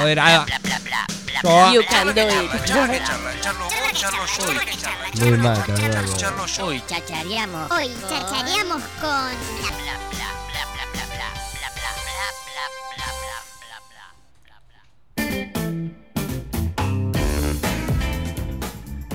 [0.00, 0.18] poder.
[0.20, 0.44] ah,
[1.72, 2.50] You can do it.
[5.20, 6.64] Muy yo.
[6.64, 7.70] Hoy chachareamos.
[7.70, 9.30] Hoy chachareamos con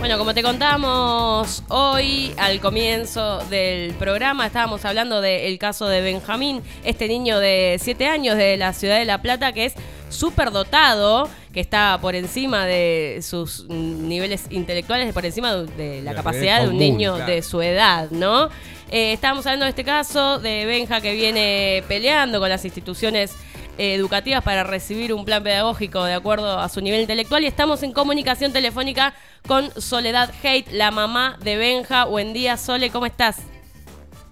[0.02, 6.64] Bueno, como te contamos hoy al comienzo del programa, estábamos hablando del caso de Benjamín,
[6.84, 9.76] este niño de 7 años de la ciudad de La Plata que es
[10.10, 16.12] súper dotado, que está por encima de sus niveles intelectuales, por encima de, de la
[16.12, 17.32] De capacidad de un común, niño claro.
[17.32, 18.50] de su edad, ¿no?
[18.90, 23.36] Eh, estábamos hablando de este caso de Benja que viene peleando con las instituciones
[23.78, 27.84] eh, educativas para recibir un plan pedagógico de acuerdo a su nivel intelectual y estamos
[27.84, 29.14] en comunicación telefónica
[29.48, 32.06] con Soledad Haidt, la mamá de Benja.
[32.06, 33.42] Buen día, Sole, ¿cómo estás?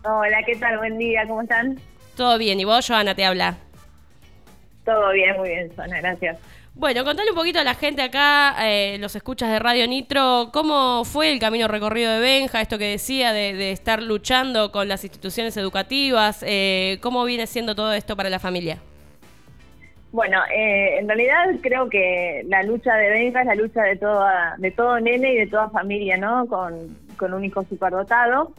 [0.04, 0.78] Hola, ¿qué tal?
[0.78, 1.80] Buen día, ¿cómo están?
[2.16, 2.60] ¿Todo bien?
[2.60, 3.58] ¿Y vos, Joana, te habla?
[4.86, 6.38] Todo bien, muy bien, Sona, gracias.
[6.74, 11.04] Bueno, contale un poquito a la gente acá, eh, los escuchas de Radio Nitro, ¿cómo
[11.04, 12.62] fue el camino recorrido de Benja?
[12.62, 17.76] Esto que decía de, de estar luchando con las instituciones educativas, eh, ¿cómo viene siendo
[17.76, 18.80] todo esto para la familia?
[20.12, 24.56] Bueno, eh, en realidad creo que la lucha de Benja es la lucha de toda,
[24.58, 26.48] de todo nene y de toda familia, ¿no?
[26.48, 28.52] Con, con un hijo superdotado,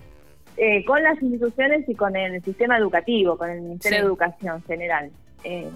[0.57, 4.03] eh, con las instituciones y con el sistema educativo, con el Ministerio Sí.
[4.03, 5.11] de Educación general.
[5.43, 5.69] Eh,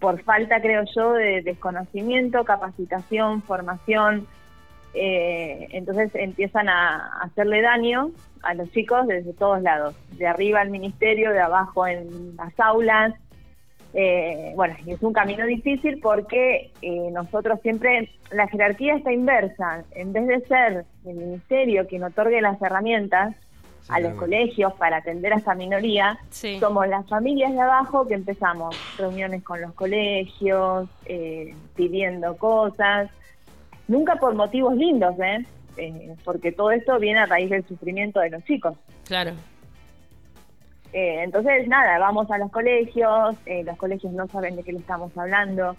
[0.00, 4.26] por falta, creo yo, de desconocimiento, capacitación, formación,
[4.92, 8.10] eh, entonces empiezan a hacerle daño
[8.42, 13.14] a los chicos desde todos lados, de arriba al ministerio, de abajo en las aulas.
[13.98, 19.84] Eh, bueno, y es un camino difícil porque eh, nosotros siempre, la jerarquía está inversa.
[19.94, 23.34] En vez de ser el ministerio quien otorgue las herramientas
[23.88, 26.58] a los colegios para atender a esa minoría, Sí.
[26.60, 33.08] somos las familias de abajo que empezamos reuniones con los colegios, eh, pidiendo cosas,
[33.88, 35.46] nunca por motivos lindos, ¿eh?
[35.78, 38.76] Eh, porque todo esto viene a raíz del sufrimiento de los chicos.
[39.06, 39.32] Claro.
[40.92, 44.78] Eh, entonces, nada, vamos a los colegios, eh, los colegios no saben de qué le
[44.78, 45.76] estamos hablando.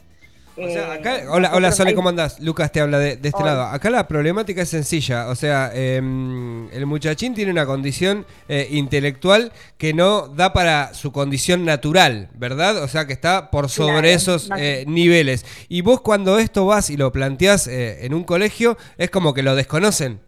[0.60, 2.40] O sea, Eh, acá, hola, hola Sole, ¿cómo andás?
[2.40, 3.54] Lucas te habla de, de este Hola.
[3.54, 3.64] lado.
[3.66, 5.28] Acá la problemática es sencilla.
[5.28, 11.12] O sea, em, el muchachín tiene una condición eh, intelectual que no da para su
[11.12, 12.82] condición natural, ¿verdad?
[12.82, 15.46] O sea, que está por sobre Claro, esos eh, niveles.
[15.70, 19.44] Y vos cuando esto vas y lo planteás eh, en un colegio, es como que
[19.44, 20.20] lo desconocen.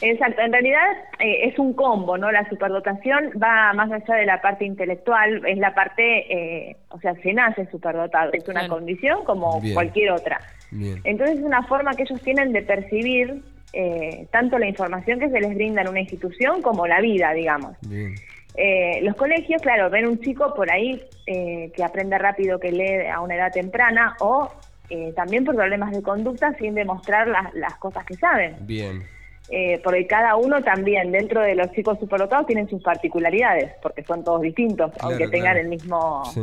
[0.00, 0.84] Exacto, en realidad
[1.18, 2.30] eh, es un combo, ¿no?
[2.30, 6.32] La superdotación va más allá de la parte intelectual, es la parte,
[6.68, 9.74] eh, o sea, se nace superdotado, es una condición como Bien.
[9.74, 10.40] cualquier otra.
[10.70, 11.00] Bien.
[11.04, 13.42] Entonces es una forma que ellos tienen de percibir
[13.72, 17.76] eh, tanto la información que se les brinda en una institución como la vida, digamos.
[17.88, 18.14] Bien.
[18.56, 23.06] Eh, los colegios, claro, ven un chico por ahí eh, que aprende rápido, que lee
[23.06, 24.50] a una edad temprana, o
[24.88, 28.56] eh, también por problemas de conducta sin demostrar las, las cosas que saben.
[28.60, 29.02] Bien.
[29.48, 34.24] Eh, porque cada uno también, dentro de los chicos superdotados, tienen sus particularidades, porque son
[34.24, 35.60] todos distintos, Claro, aunque tengan claro.
[35.60, 36.24] el mismo...
[36.26, 36.42] Sí.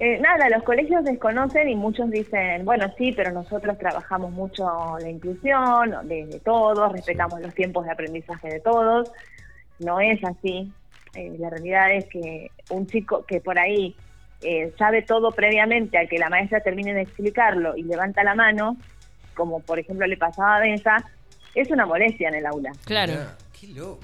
[0.00, 4.64] Eh, nada, los colegios desconocen y muchos dicen, bueno, sí, pero nosotros trabajamos mucho
[4.98, 9.12] la inclusión de, de todos, respetamos los tiempos de aprendizaje de todos.
[9.78, 10.72] No es así.
[11.14, 13.94] Eh, la realidad es que un chico que por ahí
[14.40, 18.76] eh, sabe todo previamente a que la maestra termine de explicarlo y levanta la mano,
[19.34, 20.96] como por ejemplo le pasaba a Benja,
[21.54, 22.72] es una molestia en el aula.
[22.84, 23.12] Claro.
[23.12, 24.00] Mirá, qué loco.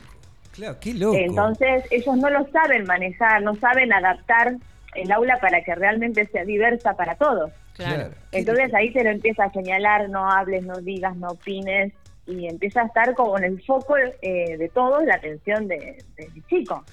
[0.52, 1.16] Claro, qué loco.
[1.16, 4.56] Entonces, ellos no lo saben manejar, no saben adaptar
[4.94, 7.52] el aula para que realmente sea diversa para todos.
[7.74, 8.10] Claro.
[8.32, 11.92] Entonces ahí se lo empieza a señalar, no hables, no digas, no opines,
[12.26, 16.44] y empieza a estar como en el foco eh, de todos la atención de- del
[16.48, 16.84] chico.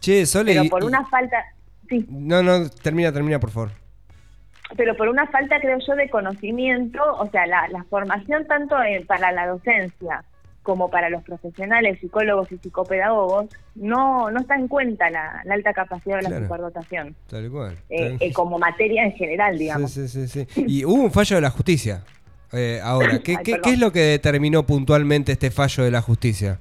[0.00, 0.54] Che, Sole.
[0.54, 1.44] Pero por y- una falta,
[1.90, 3.70] sí, No, no, termina, termina, por favor.
[4.76, 8.76] Pero por una falta, creo yo, de conocimiento, o sea, la, la formación tanto
[9.06, 10.24] para la docencia
[10.62, 15.72] como para los profesionales, psicólogos y psicopedagogos, no, no está en cuenta la, la alta
[15.72, 16.44] capacidad de la Claro.
[16.44, 17.76] superdotación, Tal cual.
[17.88, 19.90] eh, eh, como materia en general, digamos.
[19.90, 20.46] Sí, sí, sí.
[20.66, 22.02] Y hubo un fallo de la justicia.
[22.52, 23.62] eh, ahora, ¿qué, Ay, qué- perdón.
[23.64, 26.58] qué es lo que determinó puntualmente este fallo de la justicia?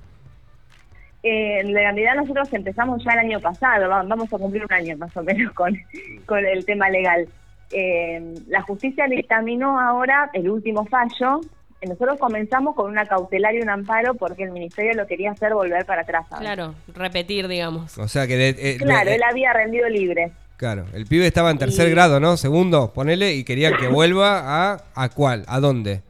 [1.22, 4.96] Eh, en realidad nosotros empezamos ya el año pasado, va- vamos a cumplir un año
[4.98, 5.78] más o menos con,
[6.26, 7.28] con el tema legal.
[7.72, 11.42] Eh, la justicia dictaminó ahora el último fallo.
[11.82, 15.54] Eh, Nosotros comenzamos con una cautelar y un amparo porque el ministerio lo quería hacer
[15.54, 16.26] volver para atrás.
[16.30, 16.42] ¿sabes?
[16.46, 17.98] Claro, repetir, digamos.
[17.98, 18.36] O sea que...
[18.38, 20.32] de- eh, Claro, eh, él había rendido libre.
[20.58, 22.36] Claro, el pibe estaba en tercer Y- grado, ¿no?
[22.36, 24.84] Segundo, ponele, y querían que vuelva a...
[24.96, 25.46] ¿A cuál?
[25.48, 26.02] ¿A dónde?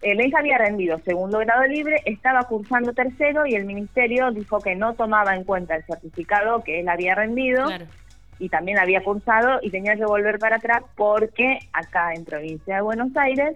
[0.00, 4.74] El Benja había rendido segundo grado libre, estaba cursando tercero y el ministerio dijo que
[4.74, 7.84] no tomaba en cuenta el certificado que él había rendido Claro.
[8.42, 12.80] Y también había cursado y tenía que volver para atrás porque acá en provincia de
[12.82, 13.54] Buenos Aires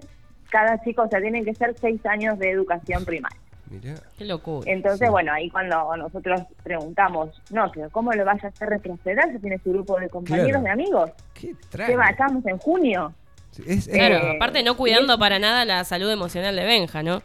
[0.49, 3.37] cada chico, o sea, tienen que ser seis años de educación primaria.
[3.69, 3.95] Mirá.
[4.17, 4.71] Qué locura.
[4.71, 9.41] Entonces, bueno, ahí cuando nosotros preguntamos, no, pero ¿cómo le vas a hacer retroceder si
[9.41, 10.65] tiene su grupo de compañeros, Claro.
[10.65, 11.11] de amigos?
[11.35, 11.99] Qué ¿Qué extraño.
[11.99, 12.09] va?
[12.11, 13.13] Estamos en junio.
[13.51, 17.03] Sí, es- es- Claro, Eh, aparte no cuidando para nada la salud emocional de Benja,
[17.03, 17.23] ¿no?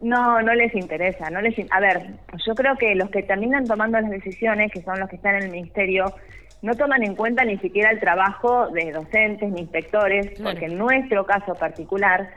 [0.00, 2.14] No, no les interesa, no les in- A ver,
[2.46, 5.44] yo creo que los que terminan tomando las decisiones, que son los que están en
[5.44, 6.06] el ministerio,
[6.64, 10.50] no toman en cuenta ni siquiera el trabajo de docentes ni inspectores, Claro.
[10.50, 12.30] porque en nuestro caso particular,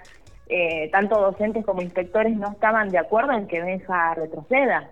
[0.49, 4.89] eh, tanto docentes como inspectores no estaban de acuerdo en que Benja retroceda.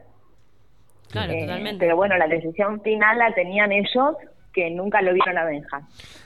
[1.11, 1.79] Claro, Eh, totalmente.
[1.79, 4.15] Pero bueno, la decisión final la tenían ellos,
[4.53, 5.81] que nunca lo vieron a Benja.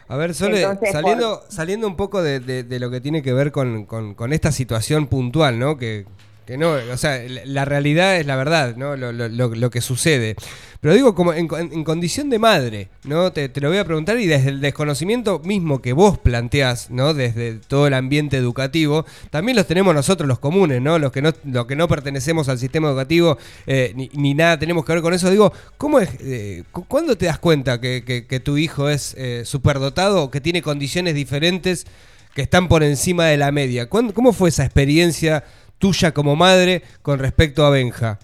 [0.08, 3.34] A ver, Sole, Entonces, saliendo, saliendo un poco de, de- de lo que tiene que
[3.34, 5.78] ver con, con- con esta situación puntual, ¿no?
[5.78, 6.06] Que,
[6.50, 8.96] que no, o sea, la, realidad es la verdad, ¿no?
[8.98, 10.36] Lo, lo- lo- que sucede.
[10.82, 13.32] Pero digo, como en, en- condición de madre, ¿no?
[13.32, 17.14] Te, te lo voy a preguntar y desde el desconocimiento mismo que vos planteás, ¿no?
[17.14, 20.98] Desde todo el ambiente educativo, también los tenemos nosotros los comunes, ¿no?
[20.98, 23.38] Los que no, los que no pertenecemos al sistema educativo,
[23.68, 25.30] eh, ni, nada tenemos que ver con eso.
[25.30, 29.44] Digo, ¿cómo es, eh, cu- ¿cuándo te das cuenta que, que- tu hijo es eh,
[29.46, 31.86] superdotado o que tiene condiciones diferentes
[32.34, 33.88] que están por encima de la media?
[33.88, 35.44] ¿Cuándo- ¿Cómo fue esa experiencia
[35.80, 38.20] tuya como madre con respecto a Benja?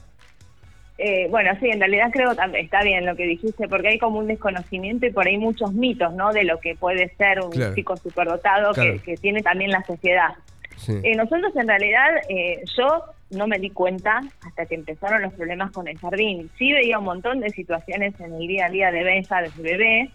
[0.98, 4.20] Eh, bueno, sí, en realidad creo que está bien lo que dijiste, porque hay como
[4.20, 6.32] un desconocimiento y por ahí muchos mitos, ¿no?
[6.32, 7.76] De lo que puede ser un Claro.
[7.76, 8.94] chico superdotado Claro.
[8.94, 10.30] que, que tiene también la sociedad.
[10.78, 10.94] Sí.
[11.04, 15.72] Eh, nosotros en realidad, eh, yo no me di cuenta hasta que empezaron los problemas
[15.72, 16.50] con el jardín.
[16.58, 20.10] Sí veía un montón de situaciones en el día a día de Benja desde bebé,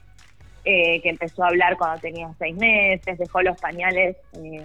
[0.65, 4.65] eh, que empezó a hablar cuando tenía seis meses, dejó los pañales eh,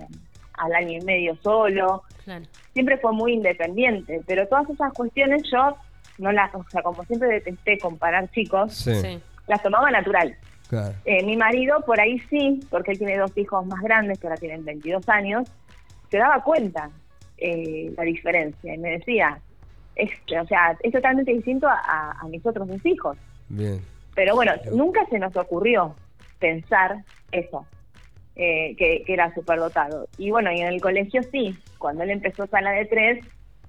[0.53, 2.45] al año y medio solo, Claro.
[2.75, 5.75] Siempre fue muy independiente, pero todas esas cuestiones yo
[6.19, 10.35] no las, o sea, como siempre detesté comparar chicos, Sí, las tomaba natural.
[10.69, 10.93] claro.
[11.05, 14.37] Eh, mi marido por ahí sí, porque él tiene dos hijos más grandes que ahora
[14.37, 15.49] tienen 22 años,
[16.11, 16.89] se daba cuenta
[17.37, 19.39] eh, la diferencia y me decía,
[19.95, 20.09] es,
[20.41, 23.17] o sea, es totalmente distinto a, a- a mis otros dos hijos.
[23.49, 23.79] Bien.
[24.15, 25.95] Pero bueno, nunca se nos ocurrió
[26.39, 26.97] pensar
[27.31, 27.65] eso,
[28.35, 30.07] eh, que, que era superdotado.
[30.17, 33.23] Y bueno, y en el colegio sí, cuando él empezó sala de tres,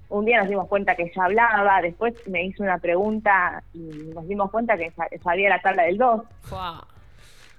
[0.09, 3.79] un día nos dimos cuenta que ya hablaba, después me hizo una pregunta y
[4.13, 6.21] nos dimos cuenta que sa- sabía la tabla del 2.
[6.43, 6.87] Fua.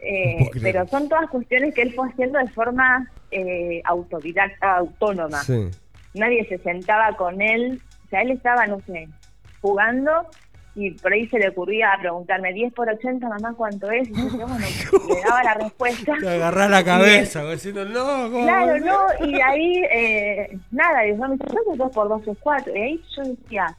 [0.00, 5.42] Eh, pero son todas cuestiones que él fue haciendo de forma eh, autodidacta, autónoma.
[5.42, 5.68] Sí.
[6.14, 9.08] Nadie se sentaba con él, o sea, él estaba, no sé,
[9.60, 10.26] jugando
[10.78, 14.08] y por ahí se le ocurría preguntarme 10 por 80, mamá, ¿cuánto es?
[14.08, 14.58] Y yo bueno,
[15.08, 16.16] le daba la respuesta.
[16.20, 18.44] Te agarrás la cabeza, diciendo, no, ¿cómo?
[18.44, 22.28] Claro, no, y ahí, eh, nada, y yo me dice, creo que 2 por 2
[22.28, 22.76] es 4.
[22.76, 23.76] Y ahí yo decía,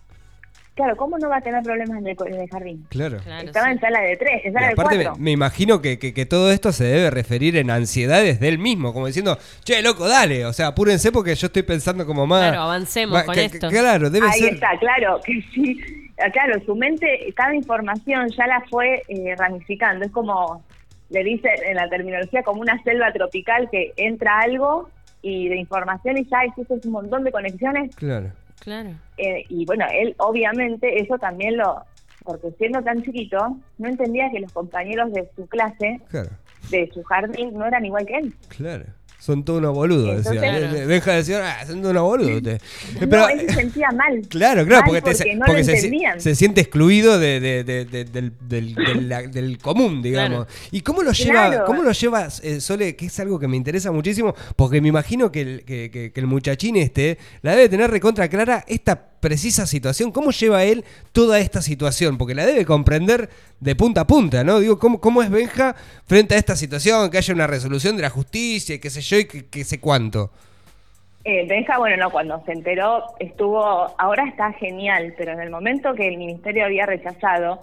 [0.80, 2.86] claro, ¿cómo no va a tener problemas en el, co- en el jardín?
[2.90, 3.18] Claro.
[3.24, 3.72] Claro, Estaba sí.
[3.74, 5.22] en sala de 3, en Y sala de aparte me, 4.
[5.22, 8.94] me imagino que, que- que todo esto se debe referir en ansiedades de él mismo,
[8.94, 12.48] como diciendo, che, loco, dale, o sea, apúrense porque yo estoy pensando como más...
[12.50, 13.70] Claro, avancemos con que- esto.
[13.70, 14.54] que- Claro, debe Ahí ser...
[14.56, 15.80] está, claro, que sí.
[16.22, 20.06] Ah, Claro, su mente, cada información ya la fue eh, ramificando.
[20.06, 20.64] Es como,
[21.10, 24.90] le dice en la terminología, como una selva tropical que entra algo
[25.22, 27.96] y de información y ya existe un montón de conexiones.
[27.96, 28.32] Claro.
[28.60, 28.92] Claro.
[29.18, 31.84] Eh, y bueno, él obviamente eso también lo,
[32.24, 36.30] porque siendo tan chiquito, no entendía que los compañeros de su clase, Claro,
[36.70, 38.34] de su jardín, no eran igual que él.
[38.50, 38.86] claro.
[39.20, 40.58] Son todos unos boludos, decía.
[40.58, 42.38] Entonces- Deja de decir, ah, son todos unos boludos.
[42.38, 42.62] ustedes".
[43.02, 44.22] Eh, no, él se sentía mal.
[44.30, 47.84] Claro, claro, Mal porque, te- porque no porque se, se siente excluido de, de- de-
[47.86, 50.48] de- del, del- del- la- del común, digamos.
[50.72, 51.66] ¿Y cómo lo lleva, Claro.
[51.66, 52.96] cómo lo llevas, eh, Sole?
[52.96, 56.20] Que es algo que me interesa muchísimo, porque me imagino que el, que, que- que
[56.22, 60.12] el muchachín este la debe tener recontra clara esta precisa situación.
[60.12, 62.18] ¿Cómo lleva él toda esta situación?
[62.18, 64.60] Porque la debe comprender de punta a punta, ¿no?
[64.60, 67.10] Digo, ¿cómo, cómo es Benja frente a esta situación?
[67.10, 70.32] Que haya una resolución de la justicia qué sé yo y qué sé cuánto.
[71.24, 73.62] Eh, Benja, bueno, no, cuando se enteró estuvo,
[73.98, 77.60] ahora está genial, pero en el momento que el ministerio había rechazado,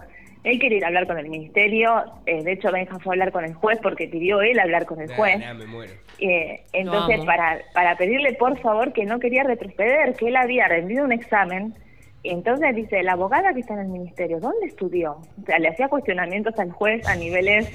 [0.46, 3.32] él quería ir a hablar con el ministerio, eh, de hecho Benja fue a hablar
[3.32, 5.38] con el juez porque pidió él hablar con el juez.
[5.38, 5.92] Nah, nah, me muero.
[6.18, 11.04] Eh, entonces, para, para pedirle por favor que no quería retroceder, que él había rendido
[11.04, 11.74] un examen,
[12.22, 15.12] y entonces dice, la abogada que está en el ministerio, ¿dónde estudió?
[15.42, 17.68] O sea, le hacía cuestionamientos al juez a niveles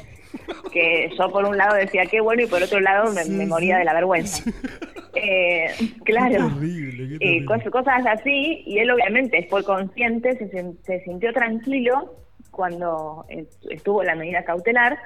[0.72, 3.78] que yo por un lado decía qué bueno y por otro lado me, me moría
[3.78, 4.50] de la vergüenza.
[5.14, 5.68] Eh,
[6.06, 6.48] claro.
[6.50, 10.38] terrible, qué Eh, cos- cosas así, y él obviamente fue consciente,
[10.86, 12.16] se sintió tranquilo
[12.66, 13.26] cuando
[13.72, 15.00] estuvo la medida cautelar,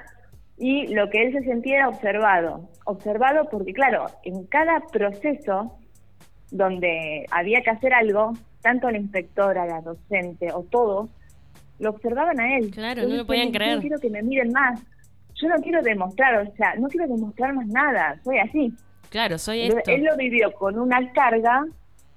[0.58, 2.68] y lo que él se sentía era observado.
[2.84, 5.78] Observado porque, claro, en cada proceso
[6.50, 11.08] donde había que hacer algo, tanto la inspectora, la docente o todos,
[11.78, 12.70] lo observaban a él.
[12.72, 13.80] Claro, no lo podían "Yo creer".
[13.80, 14.82] quiero que me miren más.
[15.38, 18.72] yo no quiero demostrar, o sea, no quiero demostrar más nada, soy así.
[19.10, 19.90] Claro, soy Entonces, esto.
[19.92, 21.64] él lo vivió con una carga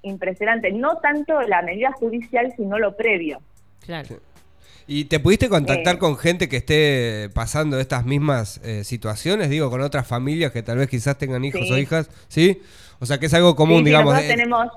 [0.02, 3.38] impresionante, no tanto la medida judicial, sino lo previo.
[3.84, 4.16] Claro.
[4.86, 5.98] ¿Y te pudiste contactar Eh.
[5.98, 9.48] con gente que esté pasando estas mismas eh, situaciones?
[9.50, 11.72] Digo, con otras familias que tal vez quizás tengan hijos Sí.
[11.72, 12.60] o hijas, ¿sí?
[12.98, 14.16] O sea, que es algo común, Sí, digamos.
[14.16, 14.68] de- tenemos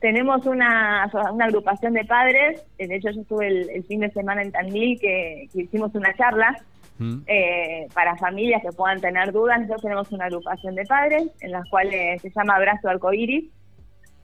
[0.00, 4.10] tenemos una, una agrupación de padres, eh, de hecho yo estuve el, el fin de
[4.10, 6.56] semana en Tandil que, que hicimos una charla
[6.98, 7.22] Mm.
[7.28, 9.58] eh, para familias que puedan tener dudas.
[9.60, 13.44] Nosotros tenemos una agrupación de padres en las cuales se llama Abrazo Arcoíris,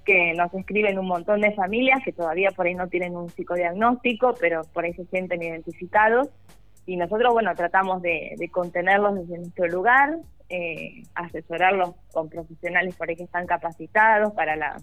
[0.07, 4.35] que nos escriben un montón de familias que todavía por ahí no tienen un psicodiagnóstico,
[4.41, 6.29] pero por ahí se sienten identificados.
[6.87, 10.17] Y nosotros, bueno, tratamos de, contenerlos desde nuestro lugar,
[10.49, 14.81] eh, asesorarlos con profesionales por ahí que están capacitados para la-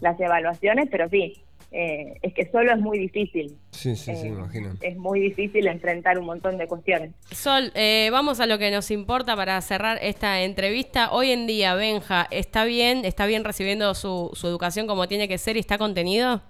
[0.00, 3.56] las evaluaciones, pero sí, eh, es que solo es muy difícil.
[3.70, 4.70] Sí, sí, sí, Eh, imagino.
[4.80, 7.10] Es muy difícil enfrentar un montón de cuestiones.
[7.30, 11.12] Sol, eh, vamos a lo que nos importa para cerrar esta entrevista.
[11.12, 13.04] Hoy en día, Benja, ¿está bien?
[13.04, 16.40] ¿Está bien recibiendo su, su educación como tiene que ser y está contenido?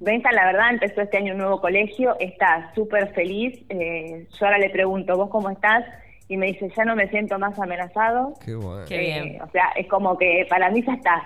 [0.00, 3.60] Benja, la verdad, empezó este año un nuevo colegio, está súper feliz.
[3.68, 5.84] Eh, yo ahora le pregunto, ¿vos cómo estás?
[6.26, 8.34] Y me dice, ya no me siento más amenazado.
[8.44, 8.84] Qué bueno.
[8.88, 9.24] Qué bien.
[9.26, 11.22] Eh, o sea, es como que para mí ya está.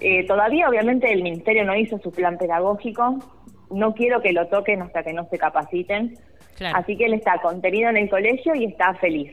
[0.00, 3.18] Eh, todavía, obviamente, el ministerio no hizo su plan pedagógico.
[3.70, 6.18] No quiero que lo toquen hasta que no se capaciten.
[6.56, 6.78] Claro.
[6.78, 9.32] Así que él está contenido en el colegio y está feliz.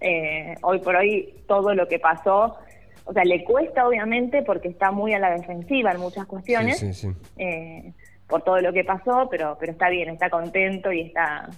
[0.00, 2.56] Eh, hoy por hoy, todo lo que pasó,
[3.04, 6.78] o sea, le cuesta, obviamente, porque está muy a la defensiva en muchas cuestiones.
[6.78, 7.16] Sí, sí, sí.
[7.36, 7.92] eh,
[8.28, 11.50] por todo lo que pasó, pero pero está bien, está contento y está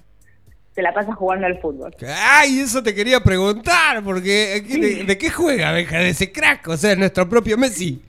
[0.74, 1.94] se la pasa jugando al fútbol.
[2.06, 5.98] Ay, eso te quería preguntar, porque ¿de, de- de qué juega, Benja?
[5.98, 8.02] De ese crack, o sea, es nuestro propio Messi.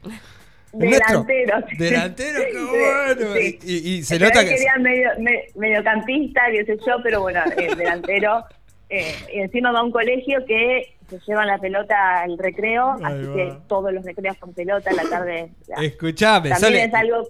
[0.74, 1.64] Delantero.
[1.78, 3.34] Delantero, qué bueno.
[3.36, 3.60] Sí.
[3.64, 4.50] Y, y se nota que...
[4.56, 8.44] quería medio, me- mediocampista, qué sé yo, pero bueno, el delantero.
[8.90, 13.14] eh, y encima va a un colegio que se llevan la pelota al recreo, Ahí
[13.20, 13.36] así va.
[13.36, 15.50] que todos los recreos con pelota, la tarde.
[15.82, 17.28] Escuchame, también es algo.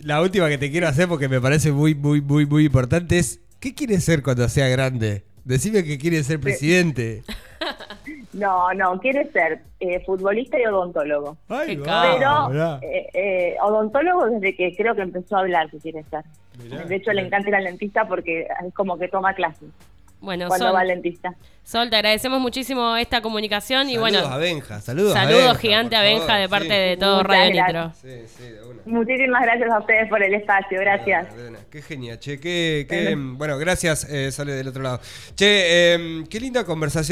[0.00, 3.40] la última que te quiero hacer porque me parece muy, muy, muy, muy importante es,
[3.64, 5.24] ¿qué quieres ser cuando sea grande?
[5.42, 7.22] Decime que quieres ser presidente.
[8.34, 11.36] No, no, quiere ser eh, futbolista y odontólogo.
[11.48, 12.50] Ay, Qué va.
[12.50, 16.24] Pero eh, eh, odontólogo desde que creo que empezó a hablar que quiere ser.
[16.60, 19.68] Mirá, de hecho, le encanta ir al dentista porque es como que toma clases
[20.24, 21.34] Bueno, cuando Sol, va al dentista.
[21.62, 25.58] Sol, te agradecemos muchísimo esta comunicación y Saludos bueno, a Benja, saludos a saludos Benja,
[25.60, 26.74] gigante a Benja favor, de parte sí.
[26.74, 28.04] de todo Muchas Radio gracias.
[28.04, 28.26] Nitro.
[28.26, 28.82] Sí, sí, de una.
[28.84, 31.36] Muchísimas gracias a ustedes por el espacio, gracias.
[31.36, 31.58] De una.
[31.70, 35.00] Qué genial, che, qué, qué- bueno, gracias, eh, Sole del otro lado.
[35.36, 37.04] Che, eh, qué linda conversación